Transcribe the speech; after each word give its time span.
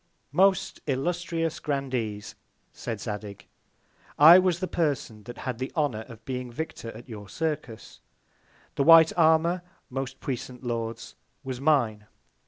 Most 0.31 0.79
illustrious 0.87 1.59
Grandees, 1.59 2.33
said 2.73 2.99
Zadig, 2.99 3.45
I 4.17 4.39
was 4.39 4.59
the 4.59 4.67
Person 4.67 5.21
that 5.25 5.37
had 5.37 5.59
the 5.59 5.71
Honour 5.75 6.05
of 6.07 6.25
being 6.25 6.51
Victor 6.51 6.89
at 6.97 7.07
your 7.07 7.29
Circus; 7.29 8.01
the 8.73 8.83
white 8.83 9.13
Armour, 9.15 9.61
most 9.91 10.19
puissant 10.19 10.63
Lords, 10.63 11.13
was 11.43 11.61
mine. 11.61 12.07